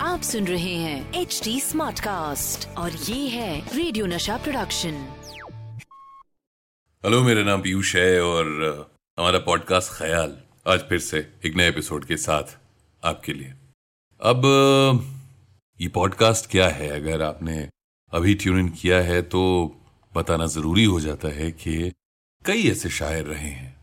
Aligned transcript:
आप 0.00 0.20
सुन 0.22 0.46
रहे 0.46 0.74
हैं 0.74 1.12
एच 1.14 1.40
डी 1.44 1.60
स्मार्ट 1.60 2.00
कास्ट 2.00 2.68
और 2.68 2.92
ये 2.92 3.28
है 3.28 3.76
रेडियो 3.76 4.06
नशा 4.06 4.36
प्रोडक्शन 4.36 5.14
हेलो 7.04 7.22
मेरा 7.22 7.42
नाम 7.42 7.62
पीयूष 7.62 7.96
है 7.96 8.22
और 8.22 8.46
हमारा 9.18 9.38
पॉडकास्ट 9.38 9.92
ख्याल 9.92 10.38
आज 10.66 10.80
फिर 10.80 10.98
से 10.98 11.32
एक 11.46 11.56
नए 11.56 11.68
एपिसोड 11.68 12.04
के 12.04 12.16
साथ 12.16 12.42
आपके 13.04 13.32
लिए। 13.32 13.54
अब 14.22 14.42
ये 15.80 15.88
पॉडकास्ट 15.88 16.50
क्या 16.50 16.68
है? 16.68 16.88
अगर 16.88 17.22
आपने 17.22 17.68
अभी 18.12 18.34
ट्यून 18.34 18.58
इन 18.58 18.68
किया 18.68 18.98
है 19.00 19.22
तो 19.22 19.72
बताना 20.14 20.46
ज़रूरी 20.46 20.84
हो 20.84 21.00
जाता 21.00 21.28
है 21.28 21.52
कि 21.52 21.92
कई 22.46 22.70
ऐसे 22.70 22.90
शायर 22.90 23.24
रहे 23.24 23.48
हैं 23.48 23.76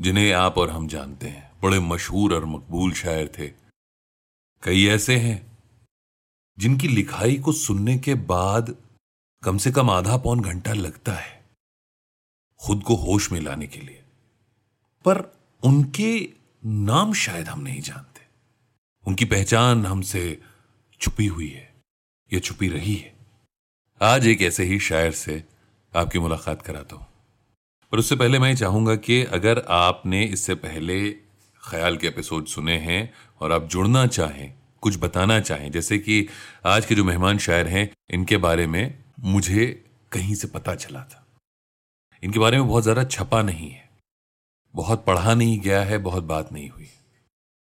जिन्हें 0.00 0.32
आप 0.32 0.58
और 0.58 0.70
हम 0.70 0.88
जानते 0.88 1.26
हैं। 1.26 1.47
बड़े 1.62 1.78
मशहूर 1.80 2.34
और 2.34 2.44
मकबूल 2.44 2.92
शायर 2.92 3.32
थे। 3.38 3.48
कई 4.62 4.86
ऐसे 4.86 5.16
हैं, 5.16 5.58
जिनकी 6.58 6.88
लिखाई 6.88 7.36
को 7.36 7.52
सुनने 7.52 7.98
के 7.98 8.14
बाद 8.14 8.74
कम 9.42 9.58
से 9.58 9.70
कम 9.72 9.90
आधा 9.90 10.16
पौन 10.16 10.40
घंटा 10.40 10.72
लगता 10.72 11.12
है, 11.12 11.44
खुद 12.60 12.82
को 12.82 12.94
होश 12.94 13.32
में 13.32 13.40
लाने 13.40 13.66
के 13.66 13.80
लिए। 13.80 14.02
पर 15.04 15.20
उनके 15.62 16.28
नाम 16.64 17.12
शायद 17.14 17.48
हम 17.48 17.60
नहीं 17.60 17.80
जानते। 17.80 18.20
उनकी 19.06 19.24
पहचान 19.24 19.86
हमसे 19.86 20.42
छुपी 21.00 21.26
हुई 21.26 21.48
है, 21.48 21.74
या 22.32 22.40
छुपी 22.40 22.68
रही 22.68 22.94
है। 22.94 23.16
आज 24.02 24.26
एक 24.26 24.42
ऐसे 24.42 24.64
ही 24.64 24.80
शायर 24.80 25.12
से 25.12 25.44
आपकी 25.96 26.18
मुलाकात 26.18 26.62
कराता 26.62 26.96
हूँ। 26.96 27.06
पर 27.92 27.98
उससे 27.98 28.16
पहले 28.16 28.38
मैं 28.38 28.56
चाहूँगा 28.56 28.96
कि 28.96 29.22
अगर 29.24 29.58
आपने 29.68 30.24
इससे 30.24 30.54
पहले 30.54 31.27
ख्याल 31.68 31.96
के 31.96 32.06
एपिसोड 32.06 32.46
सुने 32.46 32.76
हैं 32.78 33.12
और 33.40 33.52
आप 33.52 33.68
जुड़ना 33.68 34.06
चाहें, 34.06 34.52
कुछ 34.82 34.98
बताना 34.98 35.40
चाहें, 35.40 35.70
जैसे 35.70 35.98
कि 35.98 36.26
आज 36.66 36.86
के 36.86 36.94
जो 36.94 37.04
मेहमान 37.04 37.38
शायर 37.38 37.66
हैं, 37.66 37.90
इनके 38.10 38.36
बारे 38.36 38.66
में 38.66 38.98
मुझे 39.20 39.66
कहीं 40.12 40.34
से 40.34 40.48
पता 40.48 40.74
चला 40.74 41.00
था। 41.00 41.26
इनके 42.22 42.38
बारे 42.38 42.58
में 42.58 42.68
बहुत 42.68 42.82
ज़्यादा 42.82 43.04
छपा 43.04 43.42
नहीं 43.42 43.70
है। 43.70 43.88
बहुत 44.74 45.04
पढ़ा 45.04 45.34
नहीं 45.34 45.58
गया 45.60 45.82
है, 45.82 45.98
बहुत 45.98 46.24
बात 46.24 46.52
नहीं 46.52 46.68
हुई। 46.68 46.88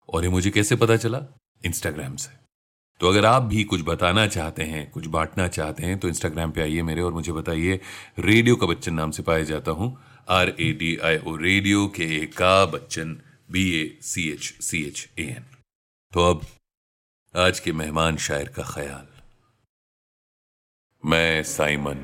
और 0.09 0.25
ये 0.25 0.31
मुझे 0.31 0.51
कैसे 0.51 0.77
पता 0.77 0.97
चला? 0.97 1.23
इंस्टाग्राम 1.65 2.17
से। 2.17 2.31
तो 3.01 3.09
अगर 3.09 3.25
आप 3.27 3.43
भी 3.43 3.65
कुछ 3.65 3.83
बताना 3.83 4.27
चाहते 4.27 4.63
हैं, 4.63 4.91
कुछ 4.91 5.07
बांटना 5.07 5.49
चाहते 5.49 5.83
हैं 5.83 5.99
तो 5.99 6.09
इंस्टाग्राम 6.09 6.51
पे 6.51 6.63
आइए 6.63 6.83
मेरे 6.83 7.03
और 7.03 7.13
मुझे 7.13 7.33
बताइए। 7.33 7.81
रेडियो 8.19 8.57
का 8.57 8.67
बच्चन 8.67 8.95
नाम 8.95 9.11
से 9.11 9.23
पाया 9.23 9.43
जाता 9.45 9.71
हूँ। 9.71 9.97
R 10.29 10.49
A 10.61 10.73
D 10.73 10.97
I 10.97 11.19
O 11.19 11.37
radio 11.37 11.87
के 11.87 12.27
का 12.27 12.65
Bachchan. 12.67 13.17
B 13.53 13.81
A 13.81 13.99
C 14.03 14.33
H 14.33 14.41
C 14.41 14.83
H 14.85 15.09
A 15.19 15.23
N 15.23 15.45
तो 16.13 16.31
अब 16.31 16.47
आज 17.37 17.61
के 17.61 17.73
मेहमान 17.73 18.17
शायर 18.17 18.49
का 18.49 18.63
ख्याल। 18.63 19.07
मैं 21.07 21.43
साइमन, 21.43 21.97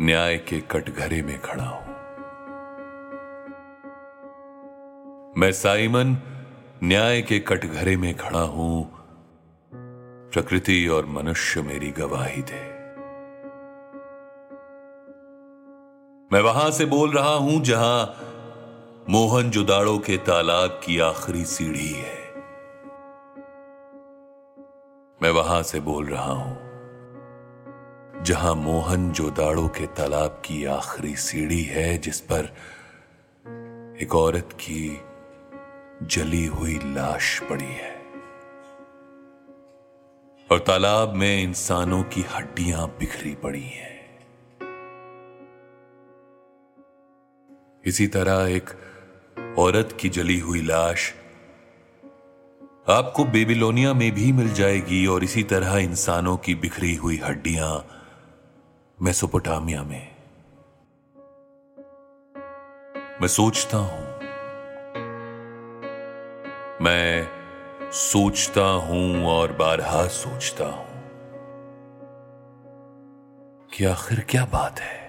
न्याय 0.00 0.38
के 0.38 0.60
कटघरे 0.60 1.22
में 1.22 1.40
खड़ा 1.40 1.64
हूँ। 1.64 1.94
मैं 5.38 5.52
साइमन, 5.52 6.16
न्याय 6.82 7.22
के 7.22 7.38
कटघरे 7.38 7.96
में 7.96 8.16
खड़ा 8.16 8.42
हूँ। 8.42 8.84
प्रकृति 10.32 10.88
और 10.88 11.06
मनुष्य 11.06 11.62
मेरी 11.62 11.90
गवाही 11.90 12.42
दे। 12.42 12.60
मैं 16.32 16.40
वहाँ 16.40 16.70
से 16.70 16.84
बोल 16.84 17.10
रहा 17.10 17.34
हूँ 17.34 17.64
जहाँ 17.64 18.28
मोहन 19.10 19.50
जुदाड़ो 19.50 19.98
के 19.98 20.16
तालाब 20.16 20.80
की 20.84 20.98
आखिरी 20.98 21.44
सीढ़ी 21.44 21.88
है। 21.88 22.18
मैं 25.20 25.30
वहाँ 25.30 25.62
से 25.62 25.80
बोल 25.80 26.06
रहा 26.06 26.32
हूँ, 26.32 26.56
जहाँ 28.24 28.54
मोहन 28.54 29.10
जोदाड़ो 29.12 29.66
के 29.68 29.86
तालाब 29.86 30.40
की 30.44 30.64
आखिरी 30.64 31.14
सीढ़ी 31.16 31.62
है, 31.62 31.98
जिस 31.98 32.20
पर 32.20 32.44
एक 34.02 34.14
औरत 34.14 34.48
की 34.60 35.00
जली 36.06 36.44
हुई 36.46 36.78
लाश 36.84 37.38
पड़ी 37.40 37.72
है। 37.72 37.90
और 40.50 40.58
तालाब 40.58 41.14
में 41.14 41.42
इंसानों 41.42 42.02
की 42.04 42.22
हड्डियाँ 42.30 42.86
बिखरी 43.00 43.34
पड़ी 43.34 43.62
हैं। 43.62 43.90
इसी 47.84 48.06
तरह 48.06 48.48
एक 48.48 48.70
औरत 49.58 49.96
की 50.00 50.08
जली 50.08 50.38
हुई 50.38 50.62
लाश 50.62 51.14
आपको 52.88 53.24
बेबीलोनिया 53.24 53.94
में 53.94 54.12
भी 54.12 54.32
मिल 54.32 54.52
जाएगी 54.52 55.06
और 55.06 55.24
इसी 55.24 55.42
तरह 55.42 55.76
इंसानों 55.76 56.36
की 56.36 56.54
बिखरी 56.54 56.94
हुई 56.94 57.20
हड्डियाँ 57.24 57.86
मेसोपोटामिया 59.02 59.82
में। 59.82 60.16
मैं 63.20 63.28
सोचता 63.28 63.78
हूँ। 63.78 64.18
मैं 66.82 67.28
सोचता 67.92 68.60
हूँ 68.60 69.24
और 69.26 69.52
बारहा 69.52 70.06
सोचता 70.06 70.64
हूँ। 70.64 71.02
कि 73.72 73.84
आखिर 73.84 74.26
क्या 74.28 74.44
बात 74.44 74.80
है? 74.80 75.01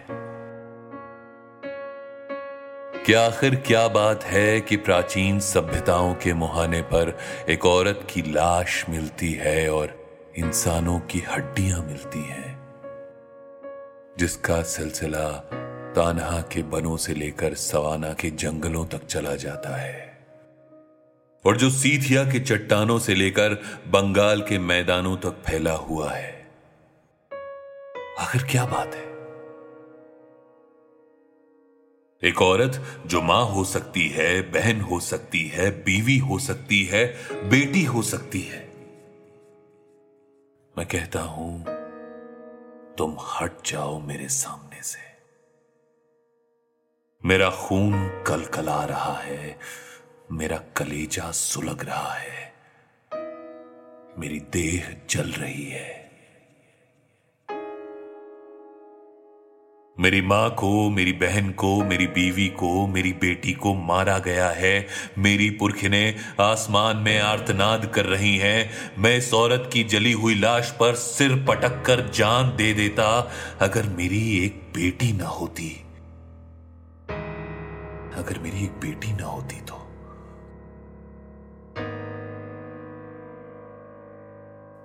क्या 3.05 3.25
आखिर 3.25 3.55
क्या 3.55 3.87
बात 3.87 4.23
है 4.23 4.61
कि 4.61 4.75
प्राचीन 4.77 5.39
सभ्यताओं 5.39 6.13
के 6.13 6.33
मुहाने 6.33 6.81
पर 6.81 7.17
एक 7.49 7.65
औरत 7.65 8.07
की 8.13 8.21
लाश 8.21 8.85
मिलती 8.89 9.33
है 9.33 9.69
और 9.71 10.07
इंसानों 10.37 10.99
की 10.99 11.19
हड्डियाँ 11.19 11.79
मिलती 11.79 12.19
हैं, 12.19 12.59
जिसका 14.17 14.61
सिलसिला 14.61 15.29
तानहा 15.95 16.41
के 16.41 16.63
बनों 16.63 16.97
से 16.97 17.13
लेकर 17.13 17.53
सवाना 17.53 18.13
के 18.13 18.29
जंगलों 18.29 18.85
तक 18.85 19.05
चला 19.05 19.35
जाता 19.35 19.75
है। 19.75 20.17
और 21.45 21.57
जो 21.57 21.69
सीथिया 21.69 22.23
के 22.23 22.39
चट्टानों 22.39 22.99
से 22.99 23.15
लेकर 23.15 23.53
बंगाल 23.87 24.41
के 24.41 24.59
मैदानों 24.59 25.17
तक 25.17 25.43
फैला 25.47 25.73
हुआ 25.73 26.11
है। 26.11 26.47
आखिर 28.19 28.43
क्या 28.43 28.65
बात 28.65 28.95
है? 28.95 29.12
एक 32.23 32.41
औरत 32.41 33.03
जो 33.05 33.21
माँ 33.21 33.45
हो 33.45 33.63
सकती 33.63 34.07
है, 34.09 34.41
बहन 34.41 34.81
हो 34.81 34.99
सकती 34.99 35.47
है, 35.47 35.69
बीवी 35.83 36.17
हो 36.17 36.37
सकती 36.39 36.83
है, 36.83 37.05
बेटी 37.49 37.83
हो 37.83 38.01
सकती 38.01 38.41
है। 38.41 38.59
मैं 40.77 40.85
कहता 40.85 41.21
हूँ, 41.21 41.63
तुम 42.97 43.17
हट 43.21 43.51
जाओ 43.65 43.99
मेरे 43.99 44.27
सामने 44.27 44.81
से। 44.81 44.99
मेरा 47.23 47.49
खून 47.49 48.07
कलकला 48.27 48.83
रहा 48.85 49.13
है, 49.17 49.59
मेरा 50.31 50.57
कलेजा 50.77 51.31
सुलग 51.31 51.85
रहा 51.85 52.13
है, 52.13 52.53
मेरी 54.17 54.39
देह 54.39 54.95
जल 55.09 55.31
रही 55.31 55.65
है। 55.65 56.02
मेरी 60.03 60.21
माँ 60.21 60.49
को, 60.49 60.89
मेरी 60.89 61.11
बहन 61.11 61.51
को, 61.51 61.83
मेरी 61.83 62.07
बीवी 62.07 62.47
को, 62.47 62.87
मेरी 62.87 63.13
बेटी 63.13 63.53
को 63.53 63.73
मारा 63.73 64.19
गया 64.19 64.49
है। 64.49 64.87
मेरी 65.17 65.49
पुरखिनें 65.49 66.15
आसमान 66.39 66.97
में 66.97 67.19
आर्तनाद 67.19 67.85
कर 67.85 68.05
रही 68.05 68.37
हैं। 68.37 68.71
मैं 68.97 69.17
इस 69.17 69.33
औरत 69.33 69.69
की 69.73 69.83
जली 69.83 70.11
हुई 70.11 70.35
लाश 70.35 70.71
पर 70.71 70.95
सिर 70.95 71.45
पटक 71.47 71.85
कर 71.85 72.09
जान 72.09 72.55
दे 72.57 72.73
देता, 72.73 73.31
अगर 73.59 73.83
मेरी 73.83 74.45
एक 74.45 74.61
बेटी 74.75 75.13
ना 75.13 75.27
होती। 75.27 75.85
अगर 78.15 78.39
मेरी 78.39 78.63
एक 78.63 78.71
बेटी 78.71 79.13
ना 79.13 79.25
होती 79.25 79.61
तो। 79.61 79.75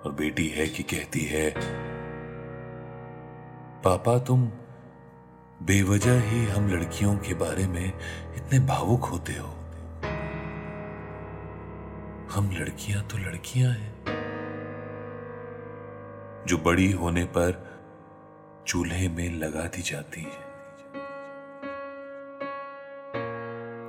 और 0.05 0.15
बेटी 0.19 0.47
है 0.47 0.67
कि 0.67 0.83
कहती 0.83 1.21
है, 1.21 1.53
पापा, 3.83 4.19
तुम 4.19 4.51
बेवजह 5.63 6.21
ही 6.21 6.45
हम 6.45 6.69
लड़कियों 6.69 7.17
के 7.17 7.33
बारे 7.33 7.67
में 7.67 7.93
इतने 8.35 8.59
भावुक 8.59 9.05
होते 9.05 9.33
हो। 9.33 9.47
हम 12.31 12.51
लड़कियाँ 12.51 13.03
तो 13.03 13.17
लड़कियाँ 13.17 13.71
हैं। 13.71 14.05
जो 16.47 16.57
बड़ी 16.57 16.91
होने 16.91 17.25
पर 17.25 17.79
चूल्हे 18.67 19.09
में 19.09 19.39
लगा 19.39 19.61
दी 19.61 19.81
जाती 19.81 20.21
है। 20.21 20.49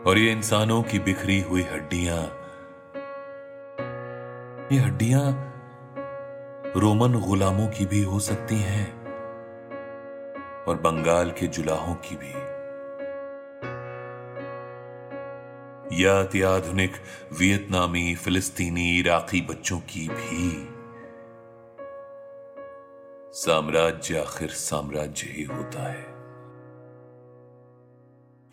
और 0.02 0.19
ये 0.19 0.32
इंसानों 0.32 0.82
की 0.82 0.99
बिखरी 0.99 1.40
हुई 1.40 1.62
हड्डियाँ, 1.62 2.22
ये 4.72 4.78
हड्डियाँ 4.78 5.55
रोमन 6.76 7.20
गुलामों 7.20 7.69
की 7.69 7.87
भी 7.87 8.02
हो 8.02 8.20
सकती 8.20 8.56
हैं। 8.56 9.00
और 10.70 10.76
बंगाल 10.76 11.31
के 11.31 11.46
जुलाहों 11.46 11.94
की 11.94 12.17
भी। 12.17 12.32
या 16.05 16.20
अत्याधुनिक 16.20 16.93
वियतनामी, 17.38 18.14
फिलिस्तीनी, 18.14 18.99
इराकी 18.99 19.40
बच्चों 19.40 19.81
की 19.81 20.08
भी। 20.08 20.69
साम्राज्य 23.32 24.19
आखिर 24.19 24.49
साम्राज्य 24.49 25.26
ही 25.26 25.44
होता 25.44 25.90
है। 25.90 26.10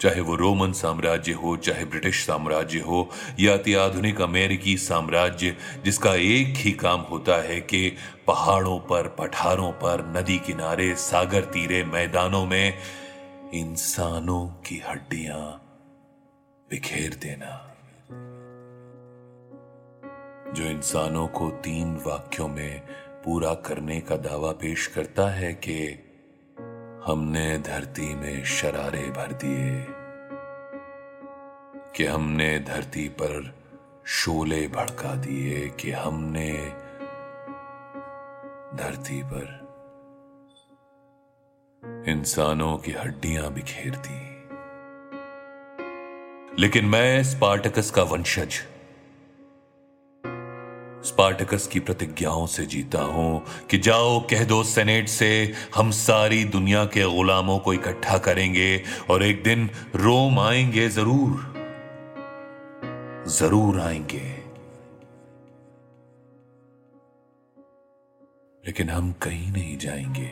चाहे 0.01 0.21
वो 0.21 0.35
रोमन 0.35 0.71
साम्राज्य 0.71 1.31
हो, 1.31 1.57
चाहे 1.57 1.85
ब्रिटिश 1.85 2.25
साम्राज्य 2.25 2.79
हो, 2.79 3.09
या 3.39 3.53
अत्याधुनिक 3.53 4.21
अमेरिकी 4.21 4.77
साम्राज्य, 4.77 5.57
जिसका 5.83 6.15
एक 6.15 6.55
ही 6.57 6.71
काम 6.71 7.01
होता 7.01 7.43
है 7.43 7.61
कि 7.61 7.95
पहाड़ों 8.27 8.79
पर, 8.79 9.07
पठारों 9.07 9.71
पर, 9.71 10.13
नदी 10.17 10.39
किनारे, 10.39 10.95
सागर 10.95 11.41
तीरे, 11.41 11.83
मैदानों 11.83 12.45
में 12.45 12.77
इंसानों 13.53 14.47
की 14.47 14.83
हड्डियाँ 14.87 15.63
बिखेर 16.69 17.13
देना। 17.13 17.75
जो 20.53 20.63
इंसानों 20.63 21.27
को 21.27 21.49
तीन 21.49 21.95
वाक्यों 21.95 22.47
में 22.47 22.81
पूरा 23.25 23.53
करने 23.53 24.01
का 24.01 24.15
दावा 24.15 24.51
पेश 24.51 24.87
करता 24.87 25.29
है 25.29 25.53
कि 25.53 26.03
हमने 27.05 27.57
धरती 27.57 28.15
में 28.15 28.45
शरारे 28.45 29.03
भर 29.09 29.31
दिए, 29.31 29.85
कि 31.95 32.05
हमने 32.05 32.59
धरती 32.59 33.09
पर 33.09 33.53
शोले 34.05 34.67
भड़का 34.67 35.15
दिए, 35.15 35.69
कि 35.69 35.91
हमने 35.91 36.51
धरती 38.83 39.23
पर 39.23 39.67
इंसानों 42.07 42.77
की 42.77 42.91
हड्डियाँ 42.91 43.53
बिखेर 43.53 43.95
दी। 43.95 44.23
लेकिन 46.61 46.85
मैं 46.85 47.23
स्पार्टकस 47.23 47.91
का 47.91 48.03
वंशज 48.03 48.61
स्पार्टकस 51.05 51.67
की 51.67 51.79
प्रतिज्ञाओं 51.79 52.45
से 52.47 52.65
जीता 52.65 53.01
हूँ 53.01 53.43
कि 53.69 53.77
जाओ, 53.77 54.19
कह 54.19 54.43
दो 54.43 54.63
सेनेट 54.63 55.07
से, 55.07 55.53
हम 55.75 55.91
सारी 55.91 56.43
दुनिया 56.45 56.85
के 56.85 57.03
गुलामों 57.15 57.59
को 57.59 57.73
इकट्ठा 57.73 58.17
करेंगे 58.17 58.83
और 59.09 59.23
एक 59.23 59.43
दिन 59.43 59.69
रोम 59.95 60.39
आएँगे 60.39 60.87
ज़रूर। 60.89 61.53
ज़रूर 63.27 63.79
आएँगे। 63.79 64.25
लेकिन 68.63 68.89
हम 68.89 69.11
कहीं 69.21 69.51
नहीं 69.51 69.77
जाएँगे, 69.77 70.31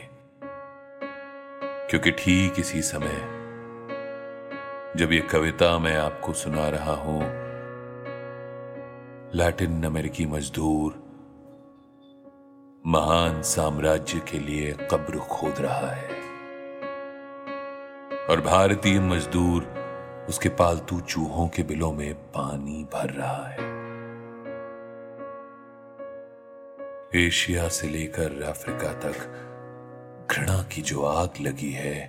क्योंकि 1.90 2.10
ठीक 2.10 2.60
इसी 2.60 2.82
समय, 2.82 3.16
जब 4.96 5.12
ये 5.12 5.20
कविता 5.20 5.78
मैं 5.78 5.96
आपको 5.96 6.32
सुना 6.32 6.68
रहा 6.68 6.94
हूँ 6.94 7.45
लैटिन 9.36 9.84
अमेरिकी 9.84 10.26
मजदूर 10.26 10.92
महान 12.86 13.42
साम्राज्य 13.42 14.20
के 14.20 14.38
लिए 14.38 14.72
कब्र 14.72 15.18
खोद 15.18 15.54
रहा 15.58 15.90
है। 15.90 16.08
और 18.30 18.40
भारतीय 18.40 19.00
मजदूर 19.00 19.64
उसके 20.28 20.48
पालतू 20.48 21.00
चूहों 21.00 21.48
के 21.48 21.62
बिलों 21.62 21.92
में 21.92 22.14
पानी 22.14 22.88
भर 22.92 23.10
रहा 23.10 23.46
है। 23.48 23.66
एशिया 27.26 27.68
से 27.68 27.88
लेकर 27.88 28.42
अफ्रीका 28.42 28.92
तक 28.92 29.16
घृणा 30.30 30.62
की 30.62 30.82
जो 30.82 31.04
आग 31.04 31.30
लगी 31.40 31.72
है, 31.72 32.08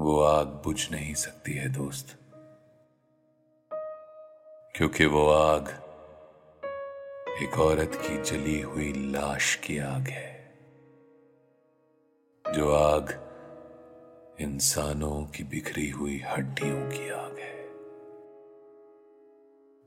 वो 0.00 0.22
आग 0.22 0.46
बुझ 0.46 0.90
नहीं 0.90 1.14
सकती 1.14 1.52
है, 1.52 1.68
दोस्त। 1.68 2.21
क्योंकि 4.74 5.06
वो 5.06 5.26
आग 5.28 5.68
एक 7.42 7.58
औरत 7.60 7.92
की 7.94 8.16
जली 8.22 8.60
हुई 8.60 8.92
लाश 9.12 9.54
की 9.54 9.78
आग 9.78 10.08
है, 10.08 10.54
जो 12.44 12.72
आग 12.74 13.12
इंसानों 14.40 15.22
की 15.26 15.44
बिखरी 15.44 15.88
हुई 15.90 16.20
हड्डियों 16.26 16.80
की 16.90 17.10
आग 17.10 17.38
है। 17.38 17.50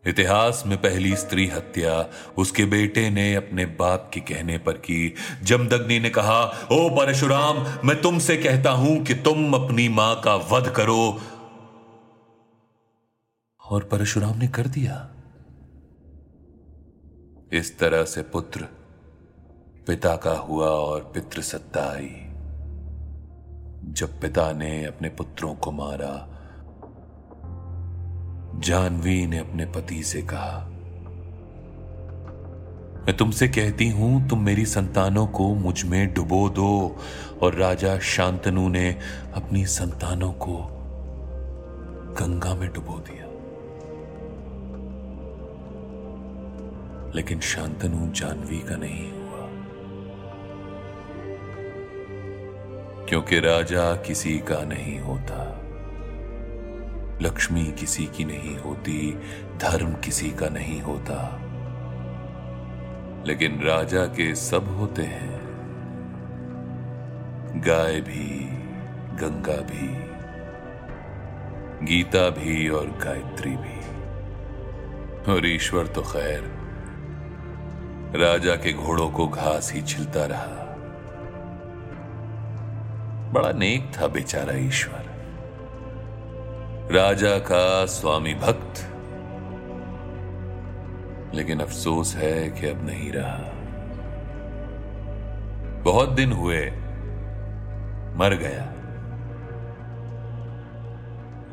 इतिहास 0.04 0.64
में 0.68 0.78
पहली 0.78 1.16
स्त्री 1.16 1.48
हत्या 1.48 1.94
उसके 2.38 2.66
बेटे 2.66 3.10
ने 3.10 3.34
अपने 3.36 3.66
बाप 3.66 4.10
के 4.14 4.20
कहने 4.20 4.58
पर 4.58 4.74
की। 4.80 5.14
जमदग्नि 5.44 6.00
ने 6.00 6.10
कहा, 6.10 6.42
ओ 6.72 6.90
परशुराम, 6.90 7.66
मैं 7.88 8.02
तुमसे 8.02 8.38
कहता 8.38 8.72
हूँ 8.72 9.04
कि 9.06 9.14
तुम 9.14 9.54
अपनी 9.54 9.88
माँ 9.90 10.22
का 10.22 10.36
वध 10.52 10.74
करो 10.74 11.02
और 13.70 13.84
परशुराम 13.84 14.38
ने 14.38 14.48
कर 14.48 14.68
दिया। 14.68 15.10
इस 17.54 17.80
तरह 17.80 18.04
से 18.04 18.22
पुत्र 18.22 18.68
पिता 19.88 20.16
का 20.16 20.32
हुआ 20.32 20.68
और 20.68 21.12
पितृसत्ता 21.14 21.82
आई। 21.94 22.12
जब 23.94 24.22
पिता 24.22 24.52
ने 24.52 24.86
अपने 24.86 25.10
पुत्रों 25.10 25.56
को 25.56 25.72
मारा 25.72 26.30
जानवी 28.56 29.26
ने 29.28 29.38
अपने 29.38 29.66
पति 29.66 30.04
से 30.04 30.22
कहा, 30.22 30.70
मैं 33.08 33.18
तुमसे 33.18 33.48
कहती 33.48 33.90
हूँ, 33.90 34.30
तुम 34.30 34.40
मेरी 34.40 34.66
संतानों 34.66 35.28
को 35.28 35.56
मुझमें 35.56 36.14
डुबो 36.14 36.50
दो। 36.50 36.98
और 37.42 37.54
राजा 37.54 38.00
शांतनु 38.00 38.70
ने 38.70 39.00
अपनी 39.34 39.66
संतानों 39.66 40.34
को 40.34 40.58
गंगा 42.14 42.56
में 42.56 42.74
डुबो 42.74 43.00
दिया। 43.00 43.25
लेकिन 47.16 47.40
शांतनु 47.40 48.14
जानवी 48.14 48.60
का 48.60 48.76
नहीं 48.76 49.12
हुआ। 49.12 49.50
क्योंकि 53.06 53.40
राजा 53.40 53.96
किसी 53.96 54.40
का 54.40 54.62
नहीं 54.62 55.00
होता, 55.00 55.62
लक्ष्मी 57.22 57.66
किसी 57.66 58.06
की 58.06 58.26
नहीं 58.26 58.58
होती, 58.58 59.20
धर्म 59.58 59.94
किसी 59.94 60.32
का 60.32 60.50
नहीं 60.50 60.82
होता। 60.82 61.42
लेकिन 63.26 63.64
राजा 63.64 64.06
के 64.06 64.36
सब 64.36 64.68
होते 64.68 65.02
हैं। 65.02 65.46
गाय 67.68 68.02
भी, 68.02 68.50
गंगा 69.18 69.62
भी, 69.62 70.06
गीता 71.86 72.30
भी 72.30 72.70
और 72.70 72.88
गायत्री 72.88 73.52
भी। 73.52 73.86
और 75.32 75.48
ईश्वर 75.48 75.88
तो 75.88 76.02
खैर 76.02 76.55
राजा 78.16 78.56
के 78.56 78.74
घोड़ों 78.74 79.10
को 79.10 79.28
घास 79.28 79.74
ही 79.74 79.82
छिलता 79.82 80.26
रहा। 80.26 80.62
बड़ा 83.32 83.52
नेक 83.52 83.92
था 84.02 84.08
बेचारा 84.08 84.54
ईश्वर। 84.54 85.06
राजा 86.92 87.40
का 87.40 87.86
स्वामी 87.86 88.34
भक्त। 88.34 88.92
लेकिन 91.36 91.60
अफसोस 91.60 92.16
है 92.16 92.50
कि 92.50 92.68
अब 92.68 92.86
नहीं 92.86 93.12
रहा। 93.12 93.52
बहुत 95.82 96.10
दिन 96.10 96.32
हुए, 96.32 96.66
मर 98.18 98.38
गया। 98.42 98.72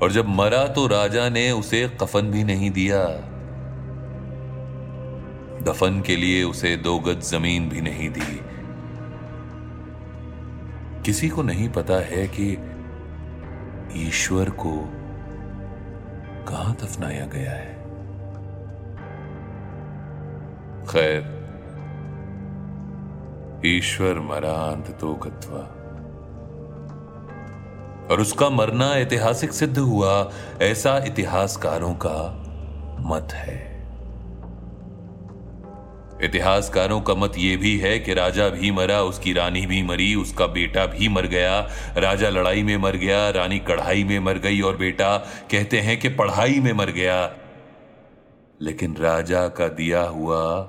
और 0.02 0.12
जब 0.12 0.28
मरा 0.28 0.66
तो 0.66 0.87
राजा 0.87 1.28
ने 1.28 1.50
उसे 1.50 1.88
कफन 1.88 2.23
भी 2.23 2.45
नहीं 2.45 2.71
दिया। 2.71 3.32
दफन 5.62 6.00
के 6.00 6.16
लिए 6.16 6.45
उसे 6.45 6.76
दो 6.76 6.99
गज 6.99 7.21
ज़मीन 7.21 7.69
भी 7.69 7.81
नहीं 7.81 8.11
दी। 8.11 8.40
किसी 11.02 11.28
को 11.28 11.42
नहीं 11.42 11.69
पता 11.69 11.95
है 11.95 12.28
कि 12.28 12.59
ईश्वर 14.09 14.50
को 14.50 14.88
कहाँ 16.49 16.75
दफनाया 16.75 17.26
गया 17.26 17.50
है। 17.50 17.83
खैर, 20.87 21.42
ईश्वर 23.66 24.21
मरा 24.21 24.52
अंत 24.52 24.99
तो 25.00 25.14
गत्वा। 25.14 25.78
और 28.11 28.21
उसका 28.21 28.50
मरना 28.50 28.95
ऐतिहासिक 28.95 29.52
सिद्ध 29.52 29.78
हुआ, 29.78 30.31
ऐसा 30.62 30.99
इतिहासकारों 30.99 31.95
का 31.95 32.45
मत 33.00 33.28
है। 33.33 33.72
इतिहासकारों 36.23 37.00
का 37.00 37.14
मत 37.14 37.33
यह 37.38 37.57
भी 37.57 37.79
है 37.79 37.99
कि 37.99 38.14
राजा 38.14 38.49
भी 38.49 38.71
मरा, 38.71 39.02
उसकी 39.02 39.33
रानी 39.33 39.67
भी 39.67 39.83
मरी, 39.83 40.14
उसका 40.14 40.47
बेटा 40.47 40.87
भी 40.87 41.09
मर 41.09 41.26
गया। 41.26 41.69
राजा 41.97 42.29
लड़ाई 42.29 42.62
में 42.62 42.76
मर 42.76 42.97
गया, 42.97 43.31
रानी 43.31 43.59
कढ़ाई 43.59 44.05
में 44.05 44.19
मर 44.19 44.38
गई 44.38 44.61
और 44.61 44.76
बेटा 44.76 45.19
कहते 45.50 45.79
हैं 45.79 46.00
कि 46.00 46.09
पढ़ाई 46.09 46.61
में 46.61 46.73
मर 46.73 46.91
गया। 46.91 47.35
लेकिन 48.61 48.97
राजा 48.97 49.49
का 49.49 49.69
दिया 49.69 50.02
हुआ 50.02 50.64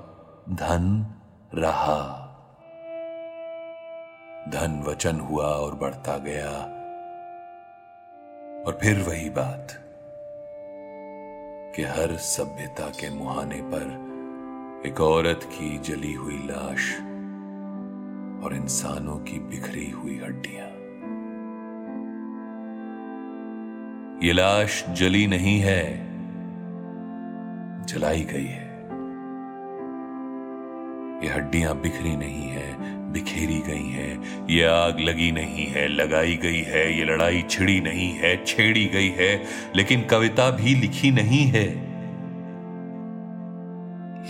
धन 0.50 1.14
रहा। 1.54 2.20
धन 4.48 4.84
वचन 4.88 5.20
हुआ 5.20 5.46
और 5.46 5.74
बढ़ता 5.74 6.18
गया। 6.18 6.50
और 8.66 8.78
फिर 8.82 8.98
वही 8.98 9.30
बात 9.30 9.68
कि 11.76 11.82
हर 11.82 12.16
सभ्यता 12.16 12.86
के 12.86 13.10
मुहाने 13.10 13.56
पर 13.56 14.03
एक 14.86 15.00
औरत 15.00 15.40
की 15.44 15.78
जली 15.78 16.12
हुई 16.12 16.36
लाश 16.36 16.98
और 18.44 18.56
इंसानों 18.56 19.16
की 19.18 19.38
बिखरी 19.38 19.90
हुई 19.90 20.20
हड्डियाँ। 20.24 20.66
ये 24.22 24.32
लाश 24.32 24.84
जली 24.88 25.26
नहीं 25.26 25.60
है, 25.60 26.06
जलाई 27.86 28.22
गई 28.22 28.44
है। 28.44 28.64
ये 31.24 31.34
हड्डियाँ 31.34 31.80
बिखरी 31.80 32.16
नहीं 32.16 32.48
है, 32.48 32.76
बिखेरी 33.12 33.60
गई 33.60 33.88
हैं। 33.88 34.46
ये 34.50 34.64
आग 34.64 35.00
लगी 35.00 35.32
नहीं 35.32 35.66
है, 35.66 35.88
लगाई 35.88 36.36
गई 36.36 36.60
है। 36.60 36.98
ये 36.98 37.04
लड़ाई 37.04 37.44
छिड़ी 37.50 37.80
नहीं 37.80 38.10
है, 38.12 38.44
छेड़ी 38.44 38.84
गई 38.84 39.08
है। 39.08 39.44
लेकिन 39.76 40.02
कविता 40.02 40.50
भी 40.50 40.74
लिखी 40.74 41.10
नहीं 41.10 41.46
है। 41.46 41.83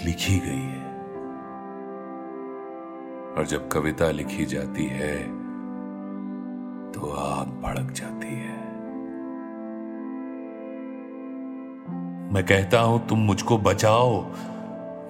लिखी 0.04 0.38
गई 0.38 0.62
है। 0.62 0.84
और 3.36 3.46
जब 3.46 3.68
कविता 3.68 4.10
लिखी 4.10 4.44
जाती 4.44 4.84
है 4.84 5.22
तो 6.92 7.10
आग 7.10 7.46
भड़क 7.46 7.90
जाती 7.90 8.26
है। 8.26 8.64
मैं 12.32 12.46
कहता 12.46 12.80
हूँ, 12.80 13.06
तुम 13.06 13.18
मुझको 13.18 13.58
बचाओ। 13.58 14.26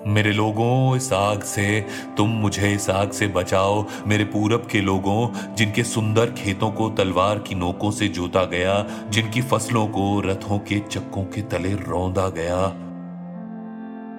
मेरे 0.07 0.33
लोगों, 0.33 0.97
इस 0.97 1.13
आग 1.13 1.41
से। 1.41 1.87
तुम 2.17 2.29
मुझे 2.29 2.75
इस 2.75 2.91
आग 2.91 3.11
से 3.11 3.27
बचाओ। 3.27 3.87
मेरे 4.07 4.25
पूरब 4.25 4.69
के 4.71 4.81
लोगों, 4.81 5.55
जिनके 5.55 5.85
सुंदर 5.85 6.31
खेतों 6.31 6.71
को, 6.71 6.91
तलवार 6.91 7.39
की 7.39 7.55
नोकों 7.55 7.91
से 7.91 8.09
जोता 8.09 8.45
गया, 8.45 8.87
जिनकी 9.09 9.43
फ़सलों 9.43 9.87
को, 9.87 10.21
रथों 10.21 10.59
के 10.59 10.79
चक्कों 10.81 11.25
के 11.25 11.43
तले 11.43 11.75
रौंदा 11.75 12.29
गया। 12.29 12.67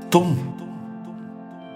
तुम 0.10 0.38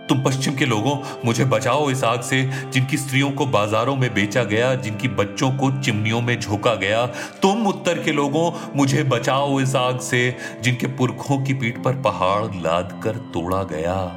तुम 0.10 0.24
पश्चिम 0.24 0.56
के 0.56 0.66
लोगों, 0.66 0.98
मुझे 1.26 1.46
बचाओ 1.46 1.90
इस 1.90 2.04
आग 2.04 2.22
से, 2.22 2.52
जिनकी 2.72 2.98
स्त्रियों 2.98 3.32
को 3.32 3.46
बाजारों 3.46 3.96
में 3.96 4.14
बेचा 4.14 4.44
गया, 4.44 4.76
जिनकी 4.76 5.08
बच्चों 5.08 5.52
को 5.52 5.82
चिमनियों 5.82 6.22
में 6.22 6.40
झोंका 6.40 6.76
गया। 6.76 7.06
तुम 7.42 7.68
उत्तर 7.68 8.04
के 8.04 8.12
लोगों, 8.12 8.52
मुझे 8.76 9.04
बचाओ 9.04 9.60
इस 9.60 9.76
आग 9.76 10.00
से, 10.00 10.36
जिनके 10.62 10.88
पुरखों 10.88 11.44
की 11.44 11.54
पीठ 11.54 11.84
पर 11.84 11.94
पहाड़ 11.94 12.44
लाद 12.44 13.02
कर 13.04 13.12
तोड़ा 13.12 13.64
गया। 13.64 14.08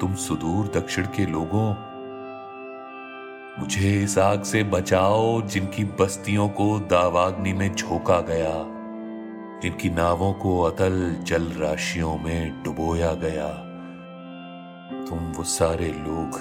तुम 0.00 0.14
सुदूर 0.14 0.80
दक्षिण 0.80 1.04
के 1.04 1.26
लोगों, 1.26 1.74
मुझे 3.62 4.02
इस 4.02 4.18
आग 4.18 4.42
से 4.42 4.64
बचाओ, 4.64 5.42
जिनकी 5.42 5.84
बस्तियों 5.84 6.48
को 6.48 6.78
दावाग्नि 6.78 7.52
में 7.52 7.74
झोंका 7.74 8.20
गया। 8.20 8.54
जिनकी 9.62 9.90
नावों 9.90 10.32
को 10.32 10.62
अतल 10.62 11.16
जल 11.22 11.42
राशियों 11.42 12.18
में 12.18 12.62
डुबोया 12.62 13.14
गया। 13.14 13.71
तुम 15.08 15.32
वो 15.32 15.44
सारे 15.44 15.88
लोग 15.88 16.40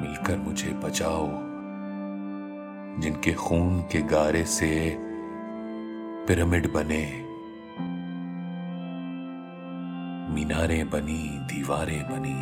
मिलकर 0.00 0.36
मुझे 0.36 0.70
बचाओ, 0.70 1.28
जिनके 3.00 3.32
खून 3.34 3.80
के 3.82 4.02
गारे 4.02 4.44
से 4.44 4.96
पिरामिड 6.26 6.72
बने। 6.72 7.04
मीनारें 10.34 10.90
बनी, 10.90 11.22
दीवारें 11.46 12.02
बनी, 12.02 12.38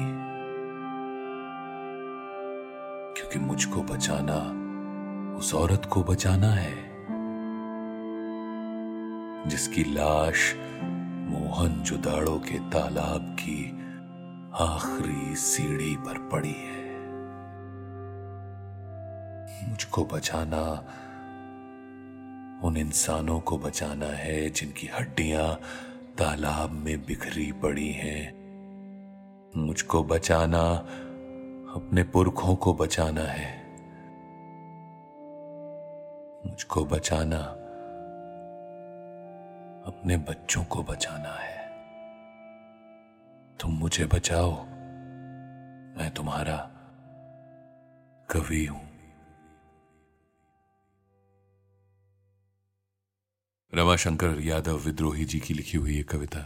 क्योंकि 3.14 3.38
मुझको 3.38 3.82
बचाना, 3.82 4.40
उस 5.38 5.54
औरत 5.54 5.88
को 5.92 6.02
बचाना 6.02 6.50
है, 6.50 6.74
जिसकी 9.48 9.84
लाश 9.94 10.54
मोहन 11.30 11.82
जुदाड़ो 11.82 12.38
के 12.38 12.58
तालाब 12.70 13.36
की 13.40 13.83
आखिरी 14.54 15.36
सीढ़ी 15.36 15.96
पर 15.96 16.18
पड़ी 16.18 16.52
है। 16.52 16.84
मुझको 19.70 20.04
बचाना, 20.04 20.62
उन 22.66 22.76
इंसानों 22.76 23.40
को 23.40 23.58
बचाना 23.58 24.06
है 24.06 24.50
जिनकी 24.50 24.86
हड्डियाँ 24.86 25.54
तालाब 26.18 26.70
में 26.70 27.04
बिखरी 27.06 27.52
पड़ी 27.52 27.92
हैं। 27.92 28.34
मुझको 29.56 30.04
बचाना, 30.04 30.62
अपने 31.74 32.02
पुरखों 32.02 32.56
को 32.56 32.74
बचाना 32.74 33.22
है। 33.22 33.66
मुझको 36.46 36.84
बचाना, 36.84 37.38
अपने 39.86 40.16
बच्चों 40.16 40.64
को 40.64 40.82
बचाना 40.82 41.34
है। 41.38 41.53
तुम 43.60 43.72
मुझे 43.72 44.06
बचाओ। 44.06 44.52
मैं 45.98 46.10
तुम्हारा 46.16 46.56
कवि 48.28 48.64
हूँ। 48.66 48.80
रमाशंकर 53.72 54.40
यादव 54.40 54.76
विद्रोही 54.76 55.24
जी 55.24 55.40
की 55.40 55.54
लिखी 55.54 55.78
हुई 55.78 55.98
एक 55.98 56.10
कविता। 56.10 56.40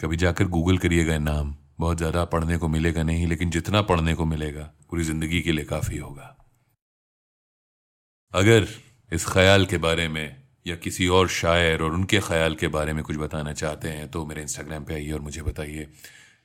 कभी 0.00 0.16
जाकर 0.16 0.44
गूगल 0.44 0.78
करिएगा 0.78 1.18
नाम। 1.18 1.56
बहुत 1.80 1.96
ज़्यादा 1.96 2.24
पढ़ने 2.24 2.56
को 2.58 2.68
मिलेगा 2.68 3.02
नहीं, 3.02 3.26
लेकिन 3.26 3.50
जितना 3.50 3.82
पढ़ने 3.82 4.14
को 4.14 4.24
मिलेगा, 4.24 4.62
पूरी 4.90 5.04
ज़िंदगी 5.04 5.40
के 5.40 5.52
लिए 5.52 5.64
काफ़ी 5.64 5.98
होगा। 5.98 6.34
अगर 8.34 8.66
इस 9.12 9.26
ख्याल 9.26 9.66
के 9.66 9.78
बारे 9.78 10.08
में 10.08 10.47
या 10.66 10.76
किसी 10.76 11.06
और 11.08 11.28
शायर 11.28 11.82
और 11.82 11.92
उनके 11.92 12.18
ख्याल 12.20 12.54
के 12.54 12.68
बारे 12.68 12.92
में 12.92 13.02
कुछ 13.04 13.16
बताना 13.16 13.52
चाहते 13.52 13.88
हैं 13.88 14.08
तो 14.10 14.24
मेरे 14.26 14.42
इंस्टाग्राम 14.42 14.84
पे 14.84 14.94
आइए 14.94 15.12
और 15.12 15.20
मुझे 15.20 15.42
बताइए। 15.42 15.86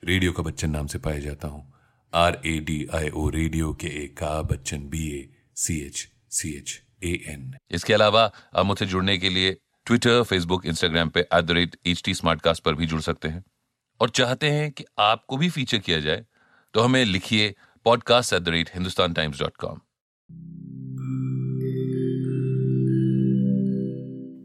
रेडियो 0.03 0.31
का 0.31 0.43
बच्चन 0.43 0.69
नाम 0.69 0.87
से 0.87 0.99
पाया 0.99 1.19
जाता 1.19 1.47
हूँ। 1.47 1.73
R 2.13 2.41
A 2.45 2.57
D 2.59 2.85
I 2.93 3.09
O 3.09 3.29
radio 3.29 3.73
के 3.73 3.87
ए 4.03 4.07
का 4.07 4.41
Bachchan 4.41 4.87
B 4.89 5.07
A 5.09 5.29
C 5.55 5.79
H 5.79 6.07
C 6.31 6.53
H 6.53 6.81
A 7.03 7.13
N 7.27 7.53
इसके 7.71 7.93
अलावा 7.93 8.31
आप 8.55 8.65
मुझसे 8.65 8.85
जुड़ने 8.85 9.17
के 9.17 9.29
लिए 9.29 9.57
ट्विटर 9.85 10.23
फेसबुक 10.23 10.65
इंस्टाग्राम 10.65 11.09
पे 11.09 11.19
at 11.19 11.43
the 11.43 11.51
rate 11.51 11.75
H 11.85 12.01
T 12.05 12.13
पर 12.25 12.75
भी 12.75 12.85
जुड़ 12.85 13.01
सकते 13.01 13.27
हैं। 13.27 13.43
और 14.01 14.09
चाहते 14.09 14.49
हैं 14.51 14.71
कि 14.71 14.85
आपको 14.99 15.37
भी 15.37 15.49
फीचर 15.49 15.77
किया 15.77 15.99
जाए 15.99 16.25
तो 16.73 16.81
हमें 16.81 17.03
लिखिए 17.05 17.53
podcast 17.85 18.33
at 18.33 18.41
the 18.41 18.49
rate 18.49 18.69
Hindustan 18.73 19.13
Times 19.13 19.39
dot 19.39 19.57
com 19.57 19.79